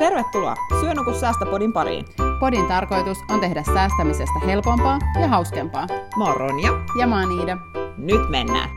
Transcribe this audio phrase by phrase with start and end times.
[0.00, 2.04] Tervetuloa Syönuku Säästöpodin pariin.
[2.40, 5.86] Podin tarkoitus on tehdä säästämisestä helpompaa ja hauskempaa.
[6.16, 6.70] Mä oon Ronja.
[6.98, 7.56] Ja mä oon Iida.
[7.96, 8.70] Nyt mennään.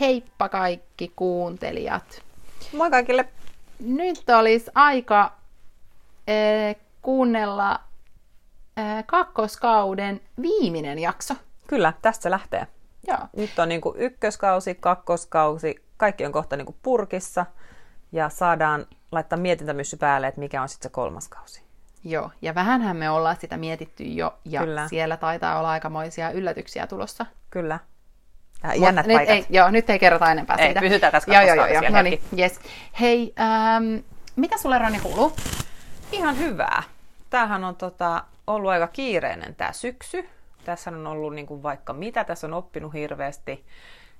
[0.00, 2.22] Heippa kaikki kuuntelijat.
[2.76, 3.28] Moi kaikille.
[3.80, 7.80] Nyt olisi aika äh, kuunnella
[8.78, 11.34] äh, kakkoskauden viimeinen jakso.
[11.66, 12.66] Kyllä, tästä se lähtee.
[13.08, 13.18] Joo.
[13.36, 17.46] Nyt on niinku ykköskausi, kakkoskausi, kaikki on kohta niinku purkissa
[18.14, 21.62] ja saadaan laittaa mietintämyssy päälle, että mikä on sitten se kolmas kausi.
[22.04, 24.88] Joo, ja vähänhän me ollaan sitä mietitty jo, ja Kyllä.
[24.88, 27.26] siellä taitaa olla aikamoisia yllätyksiä tulossa.
[27.50, 27.78] Kyllä.
[28.62, 30.80] Ja Mut jännät nyt ei, joo, nyt ei kerrota enempää Ei, siitä.
[30.80, 32.60] pysytään tässä Joo, joo, joo, No niin, yes.
[33.00, 33.96] Hei, ähm,
[34.36, 35.32] mitä sulle Roni kuuluu?
[36.12, 36.82] Ihan hyvää.
[37.30, 40.28] Tämähän on tota, ollut aika kiireinen tämä syksy.
[40.64, 43.66] Tässä on ollut niin kuin vaikka mitä, tässä on oppinut hirveästi.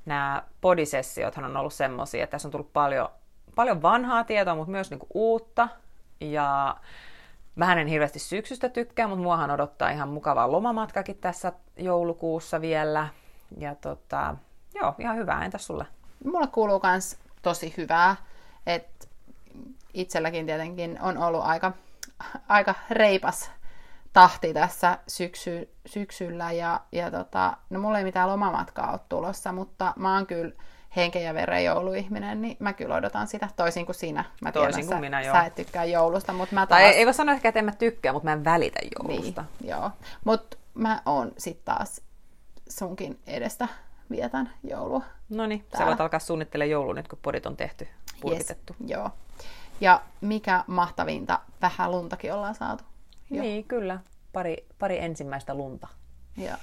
[0.06, 3.08] Nämä podisessiothan on ollut semmoisia, että tässä on tullut paljon,
[3.54, 5.68] paljon vanhaa tietoa, mutta myös niin kuin uutta.
[6.20, 6.76] Ja
[7.58, 13.08] vähän en hirveästi syksystä tykkää, mutta muahan odottaa ihan mukavaa lomamatkakin tässä joulukuussa vielä.
[13.58, 14.36] Ja tota,
[14.74, 15.44] joo, ihan hyvää.
[15.44, 15.86] Entäs sulle?
[16.24, 18.16] Mulle kuuluu myös tosi hyvää,
[18.66, 19.06] että
[19.94, 21.72] itselläkin tietenkin on ollut aika,
[22.48, 23.50] aika reipas
[24.12, 29.92] tahti tässä syksy, syksyllä ja, ja tota, no mulla ei mitään lomamatkaa ole tulossa, mutta
[29.96, 30.52] mä oon kyllä
[30.96, 34.24] henken ja veren jouluihminen, niin mä kyllä odotan sitä toisin kuin sinä.
[34.40, 35.34] Mä Toisin tiedän, kuin sä, minä, joo.
[35.34, 36.80] sä et tykkää joulusta, mutta mä taas...
[36.80, 39.44] Tai ei, ei voi sanoa ehkä, että en mä tykkää, mutta mä en välitä joulusta.
[39.60, 39.90] Niin, joo.
[40.24, 42.00] Mutta mä oon sit taas
[42.68, 43.68] sunkin edestä
[44.10, 45.02] vietän joulua.
[45.28, 47.88] No niin, sä voit alkaa suunnittelemaan joulua nyt, kun podit on tehty,
[48.20, 48.76] purkitettu.
[48.80, 49.10] Yes, joo.
[49.80, 52.84] Ja mikä mahtavinta, vähän luntakin ollaan saatu.
[53.30, 53.42] Joo.
[53.42, 53.98] Niin, kyllä.
[54.32, 55.88] Pari, pari ensimmäistä lunta.
[56.36, 56.56] Joo.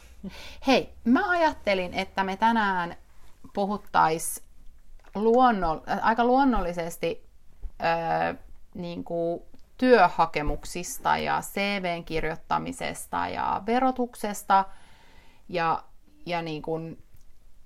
[0.68, 2.96] Hei, mä ajattelin, että me tänään
[3.54, 4.44] puhuttais
[5.16, 7.30] luonnol, äh, aika luonnollisesti
[7.84, 8.38] äh,
[8.76, 9.42] niin kuin
[9.78, 14.66] työhakemuksista ja CVn kirjoittamisesta ja verotuksesta
[15.50, 15.84] ja,
[16.26, 17.04] ja niin kuin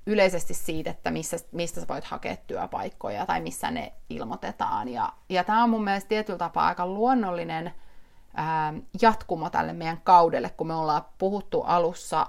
[0.07, 4.89] yleisesti siitä, että missä, mistä sä voit hakea työpaikkoja tai missä ne ilmoitetaan.
[4.89, 7.73] Ja, ja tämä on mun mielestä tietyllä tapaa aika luonnollinen
[8.35, 12.27] ää, jatkumo tälle meidän kaudelle, kun me ollaan puhuttu alussa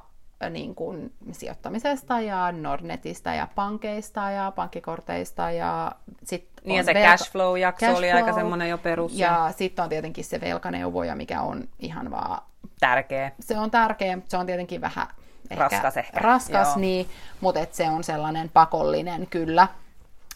[0.51, 5.93] niin kuin sijoittamisesta ja Nordnetista ja pankeista ja pankkikorteista ja
[6.25, 9.89] sit Niin ja se velka- cashflow-jakso oli aika cashflow, semmoinen jo perus ja, sitten on
[9.89, 12.43] tietenkin se velkaneuvoja, mikä on ihan vaan
[12.81, 13.33] tärkeä.
[13.41, 15.07] se on tärkeä, se on tietenkin vähän
[15.51, 16.79] ehkä, Raskas ehkä, raskas joo.
[16.79, 17.09] niin,
[17.41, 19.69] mutta et se on sellainen pakollinen kyllä.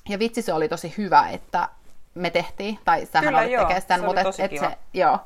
[0.08, 1.68] Ja vitsi se oli tosi hyvä, että
[2.14, 5.18] me tehtiin, tai sähän Kyllä, olit tekemään sitä, se mutta et, et se, joo,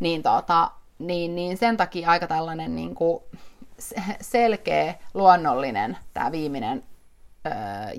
[0.00, 3.22] niin, tota, niin, niin sen takia aika tällainen niin kuin
[4.20, 6.82] selkeä, luonnollinen tämä viimeinen
[7.46, 7.50] ö,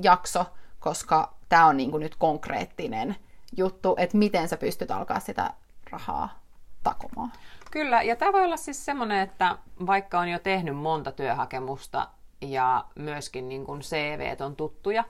[0.04, 0.46] jakso,
[0.80, 3.16] koska tämä on niin kuin nyt konkreettinen
[3.58, 5.54] juttu, että miten sä pystyt alkaa sitä
[5.90, 6.40] rahaa
[6.84, 7.32] takomaan.
[7.72, 12.08] Kyllä, ja tämä voi olla siis semmoinen, että vaikka on jo tehnyt monta työhakemusta
[12.42, 15.04] ja myöskin niin kuin CV on tuttuja,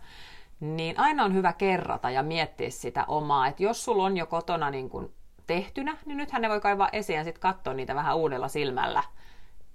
[0.60, 3.48] niin aina on hyvä kerrata ja miettiä sitä omaa.
[3.48, 5.14] Että jos sulla on jo kotona niin kuin
[5.48, 9.04] tehtynä, niin nythän ne voi kaivaa esiin ja sitten katsoa niitä vähän uudella silmällä,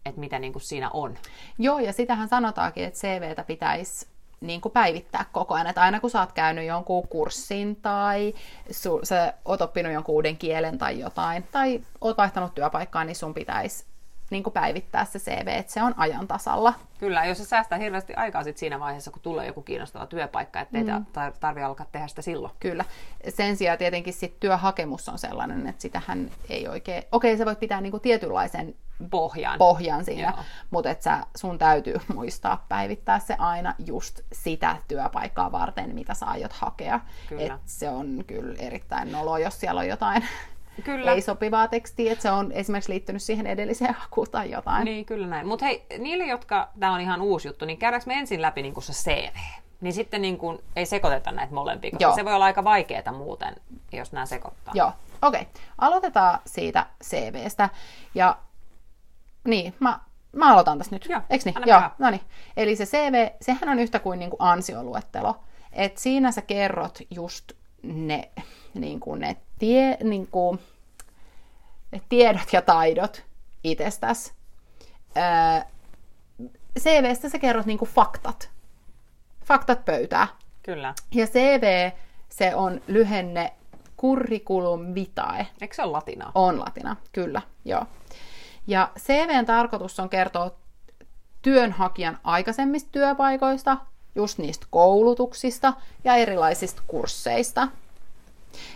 [0.08, 1.14] että mitä niin kuin siinä on.
[1.58, 4.06] Joo, ja sitähän sanotaankin, että CVtä pitäisi
[4.40, 5.66] niin kuin päivittää koko ajan.
[5.66, 8.34] Että aina kun sä oot käynyt jonkun kurssin tai
[8.70, 13.34] su, sä oot oppinut jonkun uuden kielen tai jotain, tai oot vaihtanut työpaikkaa, niin sun
[13.34, 13.84] pitäisi
[14.30, 16.74] niin kuin päivittää se CV, että se on ajan tasalla.
[16.98, 20.84] Kyllä, jos se säästää hirveästi aikaa sit siinä vaiheessa, kun tulee joku kiinnostava työpaikka, ettei
[20.84, 21.06] mm.
[21.40, 22.52] tarvitse alkaa tehdä sitä silloin.
[22.60, 22.84] Kyllä.
[23.28, 27.02] Sen sijaan tietenkin sit työhakemus on sellainen, että sitähän ei oikein...
[27.12, 28.74] Okei, se voit pitää niin kuin tietynlaisen
[29.10, 29.58] Pohjan.
[29.58, 30.34] pohjan siinä,
[30.70, 30.88] mutta
[31.36, 37.00] sun täytyy muistaa päivittää se aina just sitä työpaikkaa varten, mitä sä aiot hakea.
[37.28, 37.54] Kyllä.
[37.54, 40.24] Et se on kyllä erittäin nolo, jos siellä on jotain
[40.84, 41.12] Kyllä.
[41.12, 44.84] ei sopivaa tekstiä, että se on esimerkiksi liittynyt siihen edelliseen hakuun tai jotain.
[44.84, 45.46] Niin, kyllä näin.
[45.46, 48.82] Mutta hei, niille, jotka, tämä on ihan uusi juttu, niin käydäänkö me ensin läpi niin
[48.82, 49.36] se CV?
[49.80, 52.14] Niin sitten niin kuin, ei sekoiteta näitä molempia, koska Joo.
[52.14, 53.56] se voi olla aika vaikeaa muuten,
[53.92, 54.74] jos nämä sekoittaa.
[54.76, 54.92] Joo,
[55.22, 55.40] okei.
[55.40, 55.62] Okay.
[55.78, 57.68] Aloitetaan siitä CVstä.
[58.14, 58.38] Ja
[59.44, 60.00] niin, mä,
[60.32, 61.06] mä aloitan tässä nyt.
[61.08, 61.54] Joo, Eiks niin?
[61.66, 62.20] Joo, no niin.
[62.56, 65.40] Eli se CV, sehän on yhtä kuin, niin kuin ansioluettelo.
[65.72, 67.52] Et siinä sä kerrot just
[67.82, 68.30] ne,
[68.74, 70.58] niin kuin ne, tie, niin kuin,
[71.92, 73.24] ne tiedot ja taidot
[73.64, 74.32] itsestäsi.
[75.16, 75.62] Öö,
[76.78, 78.50] CVstä sä kerrot niin kuin faktat.
[79.44, 80.28] Faktat pöytää.
[80.62, 80.94] Kyllä.
[81.14, 81.90] Ja CV,
[82.28, 83.52] se on lyhenne
[84.00, 85.46] curriculum vitae.
[85.60, 86.32] Eikö se ole latinaa?
[86.34, 87.86] On latina, kyllä, joo.
[88.68, 90.50] Ja CVn tarkoitus on kertoa
[91.42, 93.76] työnhakijan aikaisemmista työpaikoista,
[94.14, 95.72] just niistä koulutuksista
[96.04, 97.68] ja erilaisista kursseista.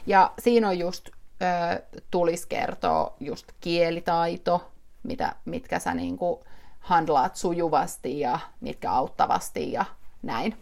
[0.06, 4.70] Ja siinä on just, ö, tulisi kertoa just kielitaito,
[5.02, 6.44] mitä, mitkä sä niinku
[6.80, 9.84] handlaat sujuvasti ja mitkä auttavasti ja
[10.22, 10.56] näin.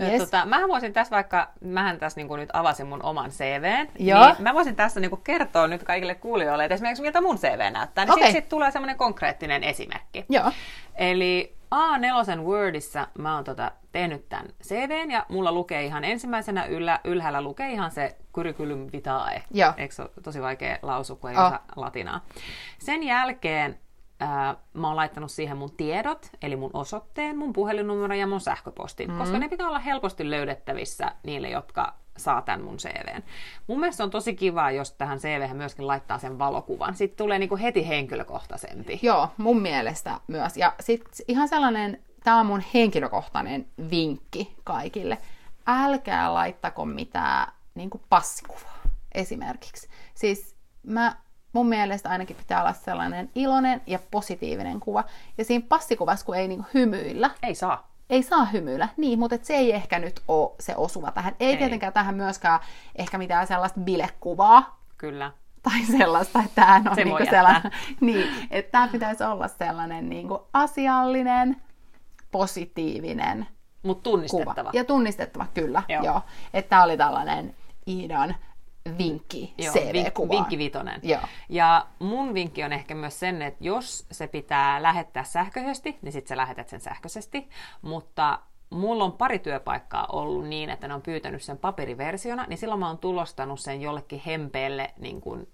[0.00, 0.22] Yes.
[0.22, 4.26] Tota, mähän voisin tässä vaikka, mähän tässä niin nyt avasin mun oman CVn, Joo.
[4.26, 8.04] niin mä voisin tässä niin kertoa nyt kaikille kuulijoille, että esimerkiksi miltä mun CV näyttää,
[8.04, 8.24] niin okay.
[8.24, 10.24] sitten sit tulee semmoinen konkreettinen esimerkki.
[10.28, 10.52] Joo.
[10.94, 17.00] Eli A4 Wordissa mä oon tota, tehnyt tämän CVn ja mulla lukee ihan ensimmäisenä yllä,
[17.04, 19.42] ylhäällä lukee ihan se curriculum vitae.
[19.50, 19.72] Joo.
[19.76, 21.46] Eikö se ole tosi vaikea lausua, kun ei Oh.
[21.46, 22.20] osaa latinaa.
[22.78, 23.78] Sen jälkeen
[24.20, 29.10] ää, mä oon laittanut siihen mun tiedot, eli mun osoitteen, mun puhelinnumero ja mun sähköpostin,
[29.10, 29.18] mm.
[29.18, 33.22] koska ne pitää olla helposti löydettävissä niille, jotka saa tämän mun CVn.
[33.66, 36.94] Mun mielestä on tosi kiva, jos tähän CVhän myöskin laittaa sen valokuvan.
[36.94, 39.00] Sitten tulee niinku heti henkilökohtaisempi.
[39.02, 40.56] Joo, mun mielestä myös.
[40.56, 45.18] Ja sitten ihan sellainen, tämä on mun henkilökohtainen vinkki kaikille.
[45.66, 48.78] Älkää laittako mitään niin passikuvaa
[49.14, 49.88] esimerkiksi.
[50.14, 51.16] Siis mä,
[51.54, 55.04] mun mielestä ainakin pitää olla sellainen iloinen ja positiivinen kuva.
[55.38, 57.88] Ja siinä passikuvassa, kun ei niin hymyillä, Ei saa.
[58.10, 61.36] ei saa hymyillä, niin, mutta et se ei ehkä nyt ole se osuva tähän.
[61.40, 61.56] Ei, Ei.
[61.56, 62.60] tietenkään tähän myöskään
[62.96, 65.32] ehkä mitään sellaista bilekuvaa, Kyllä.
[65.62, 70.46] tai sellaista, että tämä on Se niinku sellainen, niin, että tämä pitäisi olla sellainen niinku
[70.52, 71.56] asiallinen,
[72.30, 73.46] positiivinen
[73.82, 74.12] Mutta kuva.
[74.16, 74.70] tunnistettava.
[74.72, 75.82] Ja tunnistettava, kyllä.
[75.88, 76.02] Joo.
[76.04, 76.20] Joo.
[76.54, 77.54] Että tämä oli tällainen
[77.88, 78.34] Iidan
[78.98, 80.30] vinkki Joo, CV-kuvaan.
[80.30, 81.00] vink, vinkki vitonen.
[81.02, 81.20] Joo.
[81.48, 86.28] Ja mun vinkki on ehkä myös sen, että jos se pitää lähettää sähköisesti, niin sitten
[86.28, 87.48] sä lähetät sen sähköisesti.
[87.82, 88.38] Mutta
[88.70, 92.86] mulla on pari työpaikkaa ollut niin, että ne on pyytänyt sen paperiversiona, niin silloin mä
[92.86, 95.48] oon tulostanut sen jollekin hempeelle niin kuin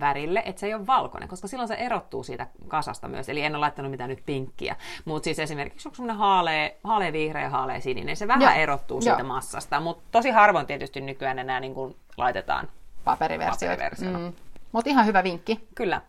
[0.00, 3.28] värille, että se ei ole valkoinen, koska silloin se erottuu siitä kasasta myös.
[3.28, 4.76] Eli en ole laittanut mitään nyt pinkkiä.
[5.04, 8.62] Mutta siis esimerkiksi onko semmoinen haalea, haalea vihreä ja haalea sininen, se vähän Joo.
[8.62, 9.02] erottuu Joo.
[9.02, 9.80] siitä massasta.
[9.80, 12.68] Mutta tosi harvoin tietysti nykyään enää niin kuin laitetaan
[13.04, 13.68] Paperiversio.
[13.68, 14.18] Paperiversiona.
[14.18, 14.32] Mm.
[14.72, 15.68] Mutta ihan hyvä vinkki.
[15.74, 16.00] Kyllä.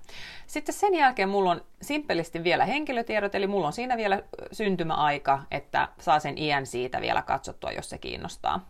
[0.48, 4.22] Sitten sen jälkeen mulla on simppelisti vielä henkilötiedot, eli mulla on siinä vielä
[4.52, 8.66] syntymäaika, että saa sen iän siitä vielä katsottua, jos se kiinnostaa.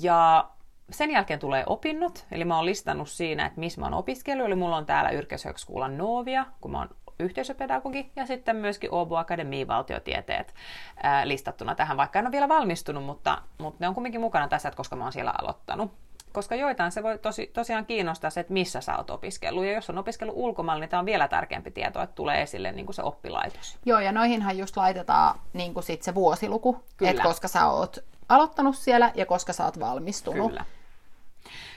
[0.00, 0.48] Ja
[0.90, 4.54] sen jälkeen tulee opinnot, eli mä oon listannut siinä, että missä mä oon opiskellut, eli
[4.54, 10.54] mulla on täällä Yrkeshögskolan Novia, kun mä oon yhteisöpedagogi, ja sitten myöskin Åbo Akademiin valtiotieteet
[11.02, 14.68] ää, listattuna tähän, vaikka en ole vielä valmistunut, mutta, mutta ne on kumminkin mukana tässä,
[14.68, 15.92] että koska mä oon siellä aloittanut.
[16.32, 19.64] Koska joitain se voi tosi, tosiaan kiinnostaa se, että missä sä oot opiskellut.
[19.64, 22.86] Ja jos on opiskellut ulkomailla, niin tämä on vielä tärkeämpi tieto, että tulee esille niin
[22.86, 23.78] kuin se oppilaitos.
[23.84, 27.10] Joo, ja noihinhan just laitetaan niin sit se vuosiluku, Kyllä.
[27.10, 30.48] että koska sä oot aloittanut siellä ja koska sä oot valmistunut.
[30.48, 30.64] Kyllä.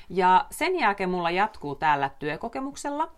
[0.10, 3.12] Ja sen jälkeen mulla jatkuu täällä työkokemuksella.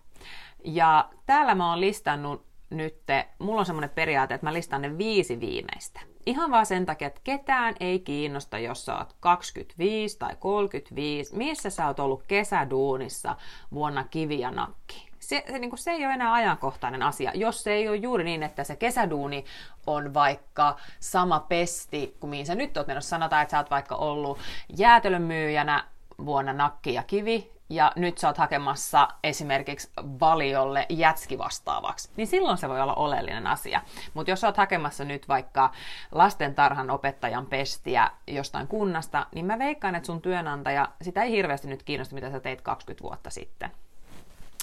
[0.64, 2.98] Ja täällä mä oon listannut nyt,
[3.40, 6.00] mulla on semmoinen periaate, että mä listaan ne viisi viimeistä.
[6.26, 11.70] Ihan vaan sen takia, että ketään ei kiinnosta, jos sä oot 25 tai 35, missä
[11.70, 13.36] sä oot ollut kesäduunissa
[13.74, 15.09] vuonna kivi ja nakki.
[15.20, 18.24] Se, se, niin kuin, se ei ole enää ajankohtainen asia, jos se ei ole juuri
[18.24, 19.46] niin, että se kesäduuni
[19.88, 23.10] on vaikka sama pesti kuin mihin sä nyt oot menossa.
[23.10, 24.40] Sanotaan, että sä oot vaikka ollut
[24.78, 25.84] jäätelön myyjänä
[26.26, 32.58] vuonna nakki ja kivi, ja nyt sä oot hakemassa esimerkiksi valiolle jätski vastaavaksi, niin silloin
[32.58, 33.82] se voi olla oleellinen asia.
[34.14, 35.72] Mutta jos sä oot hakemassa nyt vaikka
[36.12, 41.84] lastentarhan opettajan pestiä jostain kunnasta, niin mä veikkaan, että sun työnantaja, sitä ei hirveästi nyt
[41.84, 43.72] kiinnosta, mitä sä teit 20 vuotta sitten.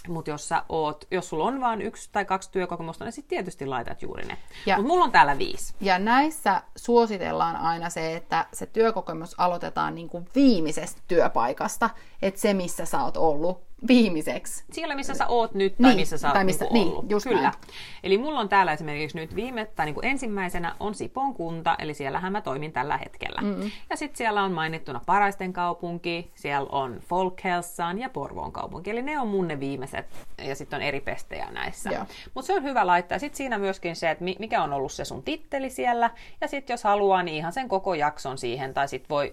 [0.08, 3.66] Mutta jos, sä oot, jos sulla on vain yksi tai kaksi työkokemusta, niin sitten tietysti
[3.66, 4.38] laitat juuri ne.
[4.76, 5.74] Mutta mulla on täällä viisi.
[5.80, 11.90] Ja näissä suositellaan aina se, että se työkokemus aloitetaan niin kuin viimeisestä työpaikasta,
[12.22, 14.64] että se, missä sä oot ollut viimeiseksi.
[14.72, 17.10] Siellä, missä sä oot nyt, tai Niin, missä sä oot tai missä- niinku niin, ollut.
[17.10, 17.40] just Kyllä.
[17.42, 17.54] näin.
[18.02, 22.32] Eli mulla on täällä esimerkiksi nyt viime, tai niinku ensimmäisenä on Sipon kunta, eli siellähän
[22.32, 23.40] mä toimin tällä hetkellä.
[23.40, 23.70] Mm.
[23.90, 29.20] Ja sitten siellä on mainittuna Paraisten kaupunki, siellä on Folkhälsan ja Porvoon kaupunki, eli ne
[29.20, 30.06] on mun ne viimeiset,
[30.46, 31.90] ja sitten on eri pestejä näissä.
[32.34, 33.18] Mutta se on hyvä laittaa.
[33.18, 36.74] Sitten siinä myöskin se, että mi- mikä on ollut se sun titteli siellä, ja sitten
[36.74, 39.32] jos haluaa, niin ihan sen koko jakson siihen, tai sitten voi,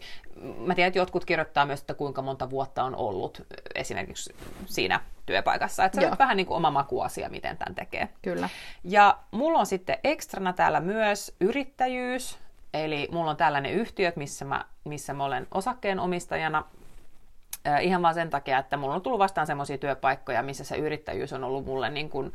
[0.58, 3.42] mä tiedän, että jotkut kirjoittaa myös, että kuinka monta vuotta on ollut
[3.76, 4.33] esimerkiksi
[4.66, 5.86] siinä työpaikassa.
[5.86, 8.10] Että se on nyt vähän niin kuin oma makuasia, miten tämän tekee.
[8.22, 8.50] Kyllä.
[8.84, 12.40] Ja mulla on sitten ekstrana täällä myös yrittäjyys,
[12.74, 16.64] eli mulla on tällainen yhtiöt, missä mä, missä mä olen osakkeenomistajana.
[17.68, 21.34] Äh, ihan vaan sen takia, että mulla on tullut vastaan semmoisia työpaikkoja, missä se yrittäjyys
[21.34, 22.34] on ollut mulle niin kuin,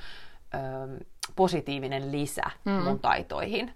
[0.54, 0.94] ähm,
[1.36, 2.72] positiivinen lisä mm.
[2.72, 3.74] mun taitoihin.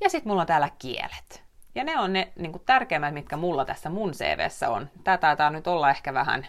[0.00, 1.42] Ja sitten mulla on täällä kielet.
[1.74, 4.90] Ja ne on ne niin kuin tärkeimmät, mitkä mulla tässä mun CVssä on.
[5.04, 6.46] Tää taitaa nyt olla ehkä vähän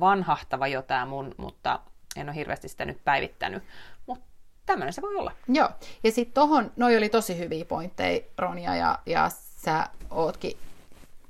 [0.00, 1.80] vanhahtava jo tää mun, mutta
[2.16, 3.62] en ole hirveästi sitä nyt päivittänyt.
[4.06, 4.24] Mutta
[4.66, 5.32] tämmöinen se voi olla.
[5.48, 5.68] Joo.
[6.04, 9.30] Ja sitten tohon, noi oli tosi hyviä pointteja, Ronja, ja, ja
[9.64, 10.56] sä ootkin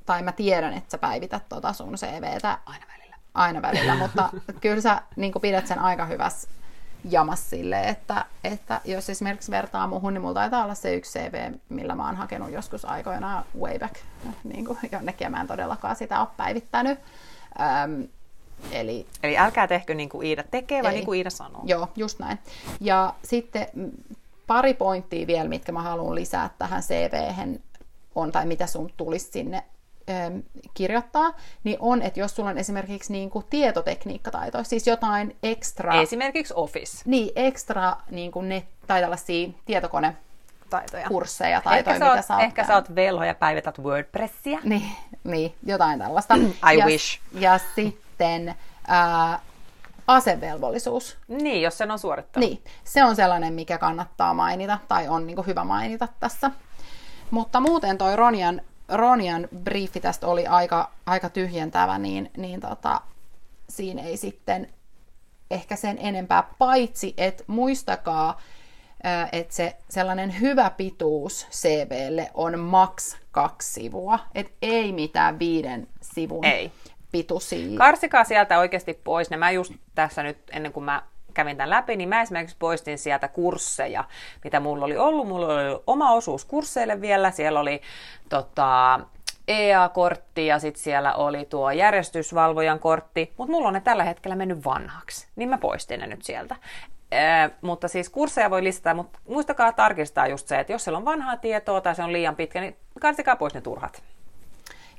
[0.07, 3.17] tai mä tiedän, että sä päivität tota sun CVtä Aina välillä.
[3.35, 6.49] aina välillä, mutta kyllä sä niin pidät sen aika hyvässä
[7.11, 11.53] jamas sille, että, että jos esimerkiksi vertaa muuhun, niin mulla taitaa olla se yksi CV,
[11.69, 13.95] millä mä oon hakenut joskus aikoinaan way back
[14.45, 16.99] niin kuin jonnekin, ja mä en todellakaan sitä ole päivittänyt.
[17.85, 18.09] Öm,
[18.71, 20.99] eli Eli älkää tehkö niin kuin Iida tekee, vaan Ei.
[20.99, 21.63] niin kuin Iida sanoo.
[21.65, 22.39] Joo, just näin.
[22.81, 23.67] Ja sitten
[24.47, 27.61] pari pointtia vielä, mitkä mä haluan lisää tähän CVhen
[28.15, 29.63] on, tai mitä sun tulisi sinne
[30.75, 31.33] kirjoittaa,
[31.65, 37.03] niin on, että jos sulla on esimerkiksi niin kuin tietotekniikkataitoja, siis jotain ekstra, Esimerkiksi Office.
[37.05, 41.61] niin ekstra niin kuin net, tai tällaisia tietokonekursseja, Taitoja.
[41.61, 44.59] taitoja, Ehkä, mitä sä sä oot, oot ehkä sä oot velho ja päivität WordPressia.
[44.65, 44.91] Niin,
[45.25, 46.35] niin, jotain tällaista.
[46.73, 47.21] I ja, wish.
[47.33, 48.02] Ja sitten
[48.87, 49.41] ää,
[50.07, 51.19] asevelvollisuus.
[51.29, 52.49] Niin, jos sen on suorittanut.
[52.49, 56.51] Niin, se on sellainen, mikä kannattaa mainita, tai on niin hyvä mainita tässä.
[57.31, 63.01] Mutta muuten toi Ronjan, Ronjan briefi tästä oli aika, aika tyhjentävä, niin, niin tota,
[63.69, 64.69] siinä ei sitten
[65.51, 68.41] ehkä sen enempää, paitsi että muistakaa,
[69.33, 76.45] että se sellainen hyvä pituus CVlle on maks kaksi sivua, et ei mitään viiden sivun
[76.45, 76.73] Ei.
[77.13, 77.79] Pituisia.
[77.79, 79.31] Karsikaa sieltä oikeasti pois.
[79.31, 81.03] Ne mä just tässä nyt, ennen kuin mä
[81.35, 84.05] kävin tämän läpi, niin mä esimerkiksi poistin sieltä kursseja,
[84.45, 85.29] mitä mulla oli ollut.
[85.29, 87.31] Mulla oli oma osuus kursseille vielä.
[87.31, 87.81] Siellä oli
[88.29, 89.01] tota,
[89.49, 94.65] EA-kortti ja sitten siellä oli tuo järjestysvalvojan kortti, mutta mulla on ne tällä hetkellä mennyt
[94.65, 96.57] vanhaksi, niin mä poistin ne nyt sieltä.
[97.13, 101.05] Ee, mutta siis kursseja voi lisätä, mutta muistakaa tarkistaa just se, että jos siellä on
[101.05, 104.03] vanhaa tietoa tai se on liian pitkä, niin karsikaa pois ne turhat.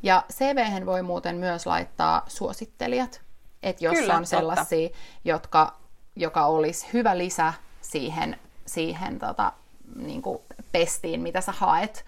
[0.04, 3.22] Ja cv voi muuten myös laittaa suosittelijat,
[3.64, 4.38] että jos Kyllä, on totta.
[4.38, 4.90] sellaisia,
[5.26, 5.76] jotka,
[6.16, 9.54] joka olisi hyvä lisä siihen, siihen tota,
[9.96, 10.40] niin kuin
[10.72, 12.06] pestiin, mitä sä haet,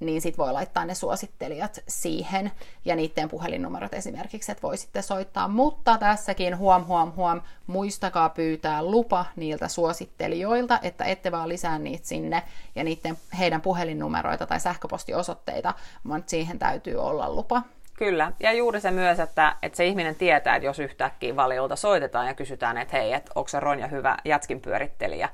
[0.00, 2.50] niin sit voi laittaa ne suosittelijat siihen
[2.84, 5.48] ja niiden puhelinnumerot esimerkiksi, että voi sitten soittaa.
[5.48, 12.06] Mutta tässäkin huom, huom, huom, muistakaa pyytää lupa niiltä suosittelijoilta, että ette vaan lisää niitä
[12.06, 12.42] sinne
[12.74, 15.74] ja niiden, heidän puhelinnumeroita tai sähköpostiosoitteita,
[16.08, 17.62] vaan siihen täytyy olla lupa.
[17.98, 22.26] Kyllä, ja juuri se myös, että, että se ihminen tietää, että jos yhtäkkiä valiolta soitetaan
[22.26, 25.28] ja kysytään, että hei, että onko se Ronja hyvä jätskin pyörittelijä,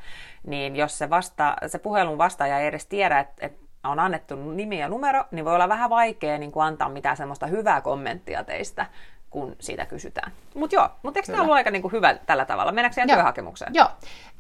[0.47, 4.81] niin jos se, vasta, se puhelun vastaaja ei edes tiedä, että, että on annettu nimi
[4.81, 8.87] ja numero, niin voi olla vähän vaikea niin kuin antaa mitään semmoista hyvää kommenttia teistä,
[9.31, 10.33] kun siitä kysytään.
[10.55, 12.73] Mutta joo, mutta eikö tämä ollut aika niin kuin hyvä tällä tavalla?
[12.73, 13.17] Mennäänkö siihen Joo.
[13.17, 13.75] työhakemukseen?
[13.75, 13.89] Joo,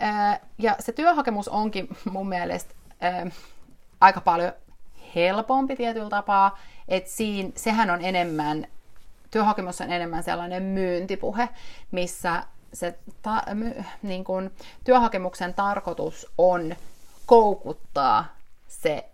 [0.02, 2.74] Ö, ja se työhakemus onkin mun mielestä
[3.24, 3.30] ö,
[4.00, 4.52] aika paljon
[5.14, 8.66] helpompi tietyllä tapaa, että siinä, sehän on enemmän,
[9.30, 11.48] työhakemus on enemmän sellainen myyntipuhe,
[11.90, 12.42] missä
[12.72, 14.50] se ta, my, niin kun,
[14.84, 16.76] työhakemuksen tarkoitus on
[17.26, 18.24] koukuttaa
[18.68, 19.10] se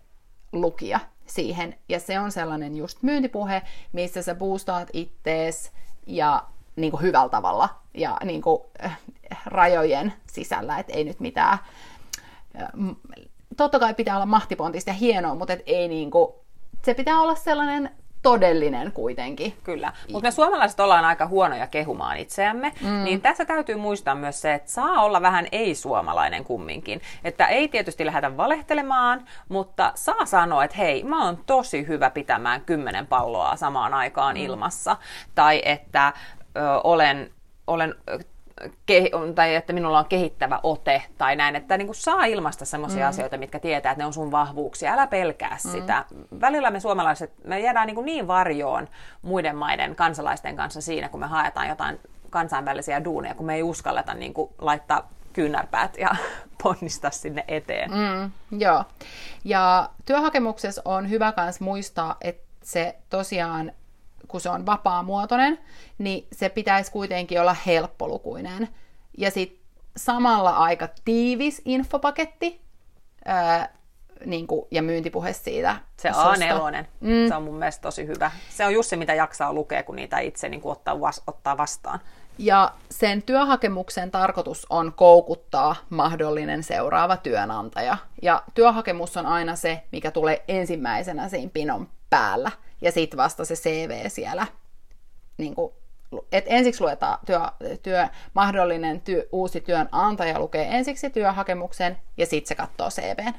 [0.51, 1.75] lukija siihen.
[1.89, 3.61] Ja se on sellainen just myyntipuhe,
[3.93, 5.71] missä sä boostaat ittees
[6.05, 6.43] ja
[6.75, 8.99] niin kuin hyvällä tavalla ja niin kuin, äh,
[9.45, 11.57] rajojen sisällä, että ei nyt mitään.
[12.61, 12.69] äh,
[13.57, 16.33] Totta kai pitää olla mahtipontista ja hienoa, mutta et ei niin kuin,
[16.85, 17.89] se pitää olla sellainen
[18.27, 19.53] todellinen kuitenkin.
[19.63, 23.03] Kyllä, mutta me suomalaiset ollaan aika huonoja kehumaan itseämme, mm.
[23.03, 27.01] niin tässä täytyy muistaa myös se, että saa olla vähän ei-suomalainen kumminkin.
[27.23, 32.61] Että ei tietysti lähdetä valehtelemaan, mutta saa sanoa, että hei, mä oon tosi hyvä pitämään
[32.61, 34.43] kymmenen palloa samaan aikaan mm.
[34.43, 34.97] ilmassa.
[35.35, 36.13] Tai että
[36.57, 37.31] ö, olen,
[37.67, 37.95] olen
[38.65, 43.03] ke- tai että minulla on kehittävä ote tai näin, että niin kuin saa ilmaista sellaisia
[43.05, 43.09] mm.
[43.09, 44.93] asioita, mitkä tietää, että ne on sun vahvuuksia.
[44.93, 45.71] Älä pelkää mm.
[45.71, 46.05] sitä.
[46.41, 48.87] Välillä me suomalaiset, me jäädään niin, kuin niin varjoon
[49.21, 51.99] muiden maiden kansalaisten kanssa siinä, kun me haetaan jotain
[52.29, 56.09] kansainvälisiä duuneja, kun me ei uskalleta niin kuin laittaa kyynärpäät ja
[56.63, 57.91] ponnistaa sinne eteen.
[57.91, 58.31] Mm.
[58.51, 58.83] Mm, joo.
[59.43, 63.71] Ja työhakemuksessa on hyvä myös muistaa, että se tosiaan,
[64.27, 65.59] kun se on vapaamuotoinen,
[65.97, 68.67] niin se pitäisi kuitenkin olla helppolukuinen.
[69.17, 69.59] Ja sitten
[69.97, 72.61] samalla aika tiivis infopaketti
[73.25, 73.69] ää,
[74.25, 75.75] niin kuin, ja myyntipuhe siitä.
[75.97, 76.33] Se susta.
[76.33, 77.27] A4, mm.
[77.27, 78.31] se on mun mielestä tosi hyvä.
[78.49, 81.57] Se on just se, mitä jaksaa lukea, kun niitä itse niin kuin ottaa, vas- ottaa
[81.57, 81.99] vastaan.
[82.37, 87.97] Ja sen työhakemuksen tarkoitus on koukuttaa mahdollinen seuraava työnantaja.
[88.21, 92.51] Ja työhakemus on aina se, mikä tulee ensimmäisenä siinä pinon päällä.
[92.81, 94.47] Ja sitten vasta se CV siellä.
[95.37, 95.73] Niin kuin,
[96.31, 97.39] et ensiksi luetaan työ,
[97.83, 103.33] työ, mahdollinen työ, uusi työnantaja lukee ensiksi työhakemuksen ja sitten se katsoo CVn.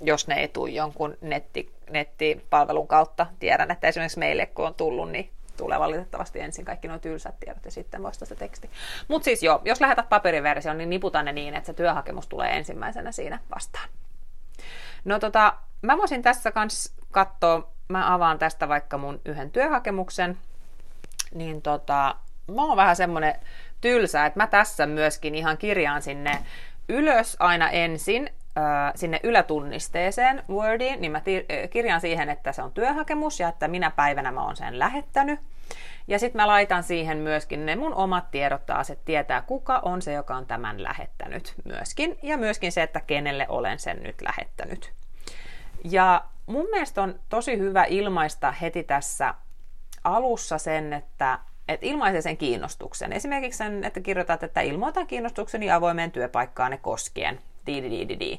[0.00, 3.26] jos ne ei tule jonkun netti, nettipalvelun kautta.
[3.38, 7.64] Tiedän, että esimerkiksi meille kun on tullut, niin tulee valitettavasti ensin kaikki nuo tylsät tiedot
[7.64, 8.70] ja sitten vasta se teksti.
[9.08, 13.12] Mutta siis joo, jos lähetät paperiversion, niin niputa ne niin, että se työhakemus tulee ensimmäisenä
[13.12, 13.88] siinä vastaan.
[15.04, 20.38] No tota, mä voisin tässä kans katsoa mä avaan tästä vaikka mun yhden työhakemuksen,
[21.34, 22.14] niin tota,
[22.54, 23.34] mä oon vähän semmonen
[23.80, 26.38] tylsä, että mä tässä myöskin ihan kirjaan sinne
[26.88, 28.30] ylös aina ensin
[28.94, 31.22] sinne ylätunnisteeseen Wordiin, niin mä
[31.70, 35.40] kirjaan siihen, että se on työhakemus ja että minä päivänä mä oon sen lähettänyt.
[36.08, 40.02] Ja sitten mä laitan siihen myöskin ne mun omat tiedot taas, että tietää kuka on
[40.02, 42.18] se, joka on tämän lähettänyt myöskin.
[42.22, 44.92] Ja myöskin se, että kenelle olen sen nyt lähettänyt.
[45.84, 49.34] Ja mun mielestä on tosi hyvä ilmaista heti tässä
[50.04, 51.38] alussa sen, että
[51.68, 53.12] että ilmaisee sen kiinnostuksen.
[53.12, 57.40] Esimerkiksi sen, että kirjoitat, että ilmoitan kiinnostukseni avoimeen työpaikkaan koskien.
[57.66, 58.38] Di-di-di-di-di.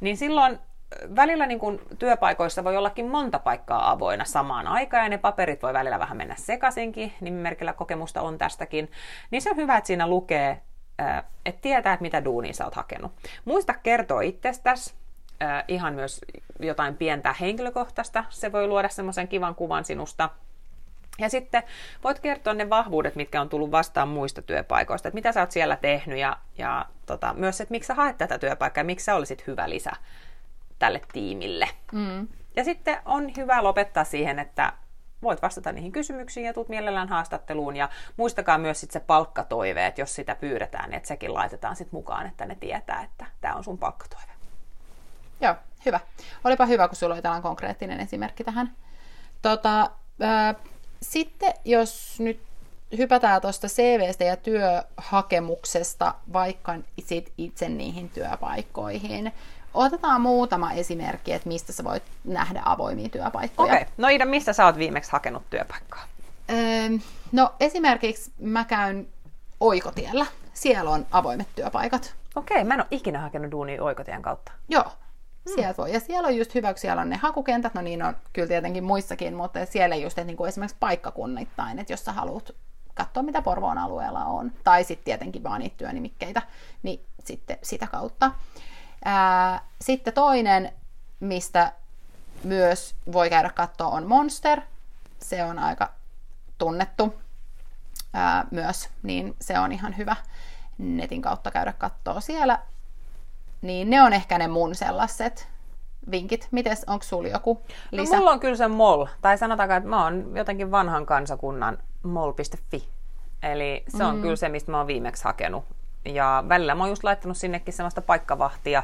[0.00, 0.58] Niin silloin
[1.16, 5.72] välillä niin kun työpaikoissa voi ollakin monta paikkaa avoinna samaan aikaan ja ne paperit voi
[5.72, 8.90] välillä vähän mennä sekaisinkin, nimimerkillä kokemusta on tästäkin.
[9.30, 10.60] Niin se on hyvä, että siinä lukee,
[11.46, 13.12] että tietää, että mitä duunia sä oot hakenut.
[13.44, 14.94] Muista kertoa itsestäsi,
[15.68, 16.20] ihan myös
[16.60, 18.24] jotain pientä henkilökohtaista.
[18.28, 20.30] Se voi luoda semmoisen kivan kuvan sinusta.
[21.18, 21.62] Ja sitten
[22.04, 25.76] voit kertoa ne vahvuudet, mitkä on tullut vastaan muista työpaikoista, että mitä sä oot siellä
[25.76, 29.46] tehnyt ja, ja tota, myös, että miksi sä haet tätä työpaikkaa ja miksi sä olisit
[29.46, 29.90] hyvä lisä
[30.78, 31.68] tälle tiimille.
[31.92, 32.28] Mm.
[32.56, 34.72] Ja sitten on hyvä lopettaa siihen, että
[35.22, 37.76] voit vastata niihin kysymyksiin ja tuut mielellään haastatteluun.
[37.76, 41.92] Ja muistakaa myös sit se palkkatoive, että jos sitä pyydetään, niin että sekin laitetaan sit
[41.92, 44.35] mukaan, että ne tietää, että tämä on sun palkkatoive.
[45.40, 45.54] Joo,
[45.86, 46.00] hyvä.
[46.44, 48.72] Olipa hyvä, kun sulla oli tällainen konkreettinen esimerkki tähän.
[49.42, 49.90] Tota,
[50.20, 50.54] ää,
[51.02, 52.40] sitten jos nyt
[52.98, 56.74] hypätään tuosta CVstä ja työhakemuksesta vaikka
[57.04, 59.32] sit itse niihin työpaikkoihin.
[59.74, 63.72] Otetaan muutama esimerkki, että mistä sä voit nähdä avoimia työpaikkoja.
[63.72, 63.94] Okei, okay.
[63.96, 66.04] no Ida, mistä sä oot viimeksi hakenut työpaikkaa?
[66.50, 66.98] Öö,
[67.32, 69.08] no esimerkiksi mä käyn
[69.60, 70.26] Oikotiellä.
[70.54, 72.14] Siellä on avoimet työpaikat.
[72.36, 74.52] Okei, okay, mä en ole ikinä hakenut duunia Oikotien kautta.
[74.68, 74.92] Joo.
[75.54, 75.92] Sieltä voi.
[75.92, 78.84] Ja siellä on just hyvä, kun siellä on ne hakukentät, no niin on kyllä tietenkin
[78.84, 82.50] muissakin, mutta siellä just, että niin kuin esimerkiksi paikkakunnittain, että jos sä haluat
[82.94, 86.42] katsoa, mitä Porvoon alueella on, tai sitten tietenkin vaan niitä työnimikkeitä,
[86.82, 88.30] niin sitten sitä kautta.
[89.04, 90.72] Ää, sitten toinen,
[91.20, 91.72] mistä
[92.44, 94.60] myös voi käydä katsoa, on Monster.
[95.18, 95.92] Se on aika
[96.58, 97.14] tunnettu
[98.14, 100.16] ää, myös, niin se on ihan hyvä
[100.78, 102.58] netin kautta käydä katsoa siellä.
[103.62, 105.48] Niin ne on ehkä ne mun sellaiset
[106.10, 106.48] vinkit.
[106.50, 108.14] Mites, onko sulla joku no, lisä?
[108.14, 112.88] No, mulla on kyllä se MOL, tai sanotaanko, että mä oon jotenkin vanhan kansakunnan mol.fi.
[113.42, 114.22] Eli se on mm.
[114.22, 115.64] kyllä se, mistä mä oon viimeksi hakenut.
[116.04, 118.82] Ja välillä mä oon just laittanut sinnekin sellaista paikkavahtia,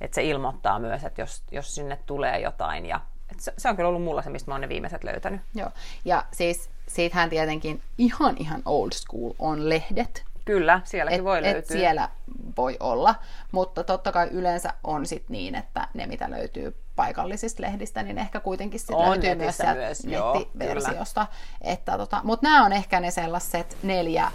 [0.00, 2.86] että se ilmoittaa myös, että jos, jos sinne tulee jotain.
[2.86, 5.40] Ja, että se, se on kyllä ollut mulla se, mistä mä oon ne viimeiset löytänyt.
[5.54, 5.70] Joo,
[6.04, 10.24] ja siis siitähän tietenkin ihan ihan old school on lehdet.
[10.44, 11.58] Kyllä, sielläkin et, voi löytyä.
[11.58, 12.08] Et siellä
[12.56, 13.14] voi olla,
[13.52, 18.40] mutta totta kai yleensä on sit niin, että ne mitä löytyy paikallisista lehdistä, niin ehkä
[18.40, 21.26] kuitenkin sit on löytyy myös sieltä myös, nettiversiosta.
[21.60, 24.30] Että tota, mutta nämä on ehkä ne sellaiset neljä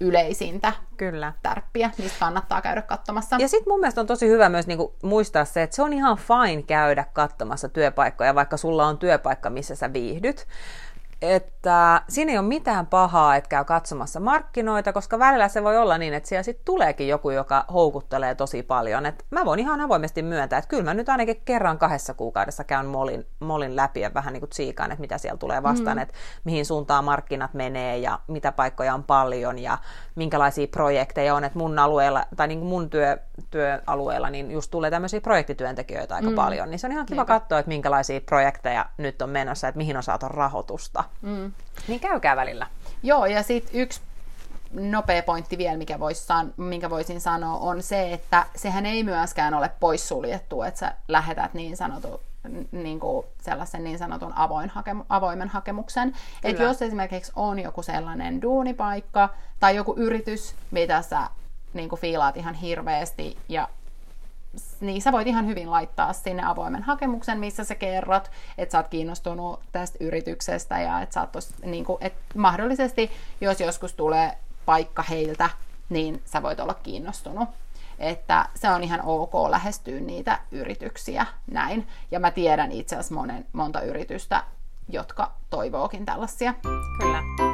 [0.00, 1.32] yleisintä Kyllä.
[1.42, 3.36] tärppiä, mistä kannattaa käydä katsomassa.
[3.40, 6.18] Ja sitten mun mielestä on tosi hyvä myös niinku muistaa se, että se on ihan
[6.18, 10.46] fine käydä katsomassa työpaikkoja, vaikka sulla on työpaikka, missä sä viihdyt
[11.22, 15.98] että siinä ei ole mitään pahaa, että käy katsomassa markkinoita, koska välillä se voi olla
[15.98, 19.06] niin, että siellä sitten tuleekin joku, joka houkuttelee tosi paljon.
[19.06, 22.86] Et mä voin ihan avoimesti myöntää, että kyllä mä nyt ainakin kerran kahdessa kuukaudessa käyn
[22.86, 26.02] molin, molin läpi ja vähän niin kuin tsiikaan, että mitä siellä tulee vastaan, mm.
[26.02, 29.78] että mihin suuntaan markkinat menee ja mitä paikkoja on paljon ja
[30.14, 31.44] minkälaisia projekteja on.
[31.44, 33.18] Että mun alueella, tai niin kuin mun työ,
[33.50, 36.34] työalueella, niin just tulee tämmöisiä projektityöntekijöitä aika mm.
[36.34, 36.70] paljon.
[36.70, 37.34] Niin se on ihan kiva Niinpä.
[37.40, 41.04] katsoa, että minkälaisia projekteja nyt on menossa, että mihin on saatu rahoitusta.
[41.22, 41.52] Mm.
[41.88, 42.66] Niin käykää välillä.
[43.02, 44.00] Joo, ja sitten yksi
[44.72, 49.54] nopea pointti vielä, mikä vois san, minkä voisin sanoa, on se, että sehän ei myöskään
[49.54, 52.20] ole poissuljettu, että sä lähetät niin sanotun
[52.72, 56.14] niin kuin sellaisen niin sanotun avoin hakemu, avoimen hakemuksen.
[56.44, 59.28] Että jos esimerkiksi on joku sellainen duunipaikka
[59.60, 61.30] tai joku yritys, mitä sä
[61.74, 63.68] niin kuin fiilaat ihan hirveästi ja
[64.80, 68.88] niin sä voit ihan hyvin laittaa sinne avoimen hakemuksen, missä sä kerrot, että sä oot
[68.88, 74.38] kiinnostunut tästä yrityksestä ja että sä oot tos, niin kuin, että mahdollisesti, jos joskus tulee
[74.66, 75.50] paikka heiltä,
[75.88, 77.48] niin sä voit olla kiinnostunut.
[77.98, 81.86] Että se on ihan ok lähestyä niitä yrityksiä näin.
[82.10, 84.44] Ja mä tiedän itse asiassa monen, monta yritystä,
[84.88, 86.54] jotka toivookin tällaisia.
[87.00, 87.45] Kyllä.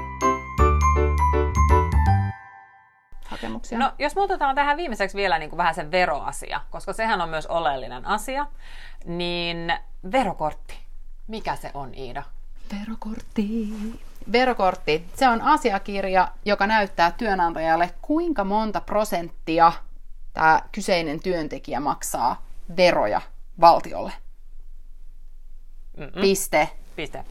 [3.42, 3.78] Hakemuksia.
[3.78, 7.46] No, jos muutetaan tähän viimeiseksi vielä niin kuin vähän sen veroasia, koska sehän on myös
[7.46, 8.46] oleellinen asia,
[9.04, 9.72] niin
[10.12, 10.78] verokortti.
[11.26, 12.22] Mikä se on, Iida?
[12.80, 13.68] Verokortti.
[14.32, 15.06] Verokortti.
[15.14, 19.72] Se on asiakirja, joka näyttää työnantajalle, kuinka monta prosenttia
[20.32, 22.42] tämä kyseinen työntekijä maksaa
[22.76, 23.20] veroja
[23.60, 24.12] valtiolle.
[25.96, 26.20] Mm-mm.
[26.20, 26.68] Piste.
[26.96, 27.24] Piste.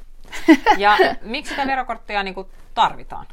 [0.77, 3.25] Ja miksi sitä verokorttia niin kuin tarvitaan?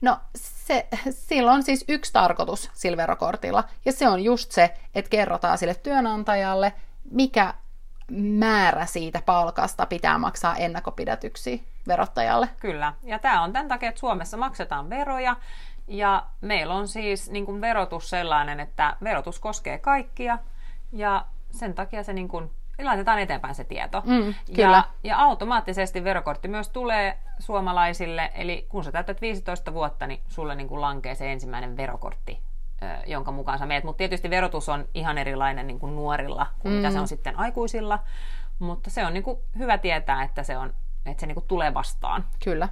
[0.00, 5.08] No se, sillä on siis yksi tarkoitus sillä verokortilla, ja se on just se, että
[5.08, 6.72] kerrotaan sille työnantajalle,
[7.10, 7.54] mikä
[8.10, 12.48] määrä siitä palkasta pitää maksaa ennakkopidätyksiä verottajalle.
[12.60, 15.36] Kyllä, ja tämä on tämän takia, että Suomessa maksetaan veroja,
[15.88, 20.38] ja meillä on siis niin kuin verotus sellainen, että verotus koskee kaikkia,
[20.92, 22.50] ja sen takia se niin kuin
[22.82, 24.02] laitetaan eteenpäin se tieto.
[24.06, 24.76] Mm, kyllä.
[24.76, 30.54] Ja, ja automaattisesti verokortti myös tulee suomalaisille, eli kun sä täytät 15 vuotta, niin sulle
[30.54, 32.42] niin kuin lankee se ensimmäinen verokortti,
[33.06, 33.84] jonka mukaan sä meet.
[33.84, 36.76] Mutta tietysti verotus on ihan erilainen niin kuin nuorilla kuin mm.
[36.76, 37.98] mitä se on sitten aikuisilla,
[38.58, 40.74] mutta se on niin kuin hyvä tietää, että se, on,
[41.06, 42.24] että se niin kuin tulee vastaan.
[42.44, 42.68] Kyllä.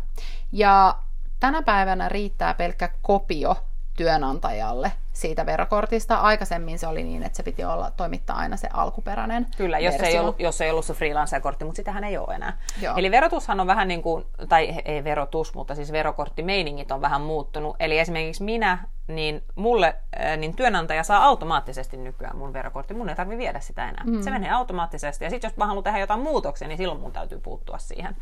[0.52, 0.98] Ja
[1.40, 3.56] tänä päivänä riittää pelkkä kopio
[3.96, 6.16] työnantajalle siitä verokortista.
[6.16, 10.08] Aikaisemmin se oli niin, että se piti olla toimittaa aina se alkuperäinen Kyllä, jos versio.
[10.08, 12.58] ei, ollut, jos ei ollut se freelancer-kortti, mutta sitähän ei ole enää.
[12.80, 12.96] Joo.
[12.96, 17.76] Eli verotushan on vähän niin kuin, tai ei verotus, mutta siis verokorttimeiningit on vähän muuttunut.
[17.80, 19.96] Eli esimerkiksi minä, niin mulle,
[20.36, 22.94] niin työnantaja saa automaattisesti nykyään mun verokortti.
[22.94, 24.04] Mun ei tarvi viedä sitä enää.
[24.04, 24.22] Mm.
[24.22, 25.24] Se menee automaattisesti.
[25.24, 28.16] Ja sitten jos mä haluan tehdä jotain muutoksia, niin silloin mun täytyy puuttua siihen.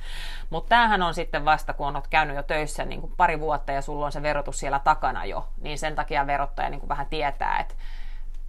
[0.51, 3.83] Mutta tämähän on sitten vasta, kun olet käynyt jo töissä niin kuin pari vuotta ja
[3.83, 7.59] sulla on se verotus siellä takana jo, niin sen takia verottaja niin kuin vähän tietää,
[7.59, 7.75] että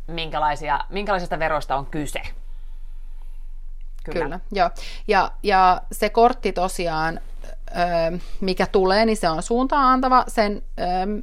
[0.08, 2.22] minkälaisia, minkälaisista veroista on kyse.
[4.04, 4.24] Kyllä.
[4.24, 4.70] Kyllä, joo.
[5.08, 7.20] Ja, ja se kortti tosiaan,
[8.42, 10.62] mikä tulee, niin se on suuntaan antava sen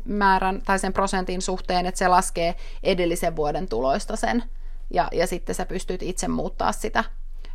[0.04, 4.44] määrän tai sen prosentin suhteen, että se laskee edellisen vuoden tuloista sen.
[4.90, 7.04] Ja, ja sitten sä pystyt itse muuttaa sitä,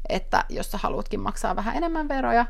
[0.09, 2.45] että jos sä haluatkin maksaa vähän enemmän veroja,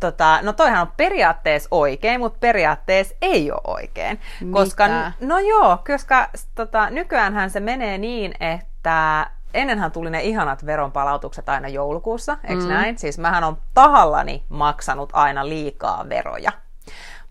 [0.00, 4.20] tota, no toihan on periaatteessa oikein, mutta periaatteessa ei ole oikein.
[4.40, 4.52] Mitä?
[4.52, 4.88] Koska,
[5.20, 11.68] no joo, koska tota, nykyäänhän se menee niin, että ennenhän tuli ne ihanat veronpalautukset aina
[11.68, 12.68] joulukuussa, eikö mm.
[12.68, 12.98] näin?
[12.98, 16.52] Siis mähän on tahallani maksanut aina liikaa veroja.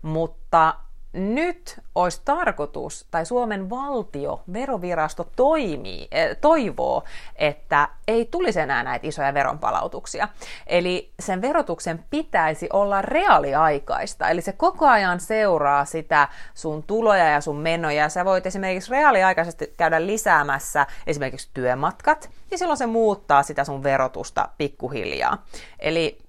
[0.02, 0.74] Mutta
[1.12, 7.04] nyt olisi tarkoitus, tai Suomen valtio, verovirasto toimii, eh, toivoo,
[7.36, 10.28] että ei tulisi enää näitä isoja veronpalautuksia.
[10.66, 17.40] Eli sen verotuksen pitäisi olla reaaliaikaista, eli se koko ajan seuraa sitä sun tuloja ja
[17.40, 18.08] sun menoja.
[18.08, 24.48] Sä voit esimerkiksi reaaliaikaisesti käydä lisäämässä esimerkiksi työmatkat, ja silloin se muuttaa sitä sun verotusta
[24.58, 25.44] pikkuhiljaa.
[25.78, 26.27] Eli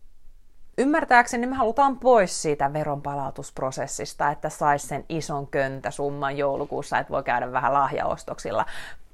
[0.79, 7.51] ymmärtääkseni me halutaan pois siitä veronpalautusprosessista, että saisi sen ison köntäsumman joulukuussa, että voi käydä
[7.51, 8.65] vähän lahjaostoksilla.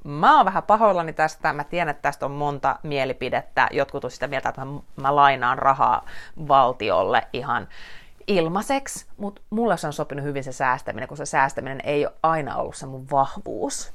[0.03, 3.67] Mä oon vähän pahoillani tästä, mä tiedän, että tästä on monta mielipidettä.
[3.71, 6.05] Jotkut on sitä mieltä, että mä, mä lainaan rahaa
[6.47, 7.67] valtiolle ihan
[8.27, 12.55] ilmaiseksi, mutta mulle se on sopinut hyvin se säästäminen, kun se säästäminen ei ole aina
[12.55, 13.93] ollut se mun vahvuus.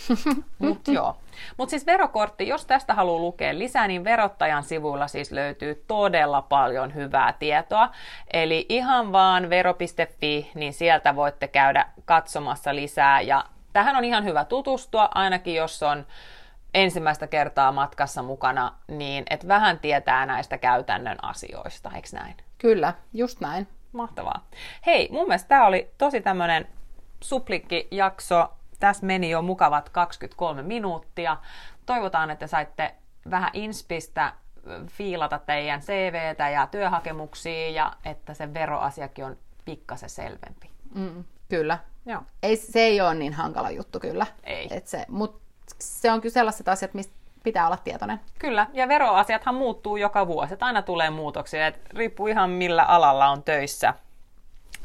[0.58, 1.16] Mutta joo.
[1.56, 6.94] Mut siis verokortti, jos tästä haluaa lukea lisää, niin verottajan sivuilla siis löytyy todella paljon
[6.94, 7.90] hyvää tietoa.
[8.32, 13.20] Eli ihan vaan vero.fi, niin sieltä voitte käydä katsomassa lisää.
[13.20, 16.06] Ja tähän on ihan hyvä tutustua, ainakin jos on
[16.74, 22.34] ensimmäistä kertaa matkassa mukana, niin et vähän tietää näistä käytännön asioista, eikö näin?
[22.58, 23.68] Kyllä, just näin.
[23.92, 24.46] Mahtavaa.
[24.86, 26.68] Hei, mun mielestä tämä oli tosi tämmöinen
[27.20, 28.48] suplikki-jakso
[28.82, 31.36] tässä meni jo mukavat 23 minuuttia.
[31.86, 32.94] Toivotaan, että saitte
[33.30, 34.32] vähän inspistä
[34.86, 40.70] fiilata teidän CVtä ja työhakemuksia ja että se veroasiakin on pikkasen selvempi.
[40.94, 41.78] Mm, kyllä.
[42.06, 42.22] Joo.
[42.42, 44.26] Ei, se ei ole niin hankala juttu kyllä.
[44.44, 44.68] Ei.
[44.70, 45.40] Et se, Mutta
[45.78, 48.20] se on kyllä sellaiset asiat, mistä pitää olla tietoinen.
[48.38, 50.52] Kyllä, ja veroasiathan muuttuu joka vuosi.
[50.52, 51.66] Että aina tulee muutoksia.
[51.66, 53.94] Et riippuu ihan millä alalla on töissä,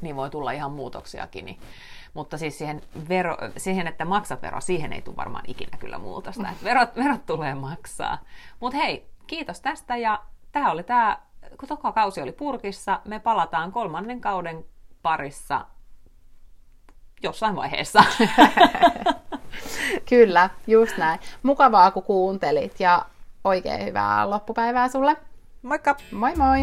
[0.02, 1.46] niin voi tulla ihan muutoksiakin.
[1.46, 1.60] Niin
[2.18, 6.50] mutta siis siihen, vero, siihen, että maksat vero, siihen ei tule varmaan ikinä kyllä muutosta.
[6.50, 8.18] Että verot, verot tulee maksaa.
[8.60, 11.20] Mutta hei, kiitos tästä ja tämä oli tämä,
[11.60, 14.66] kun toka kausi oli purkissa, me palataan kolmannen kauden
[15.02, 15.66] parissa
[17.24, 18.04] jossain vaiheessa.
[20.10, 21.20] Kyllä, just näin.
[21.44, 23.06] Mukavaa, kun kuuntelit ja
[23.44, 25.16] oikein hyvää loppupäivää sulle.
[25.62, 25.96] Moikka!
[26.12, 26.60] Moi moi!